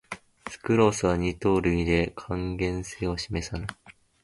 [0.49, 3.67] スクロースは二糖類で還元性を示さない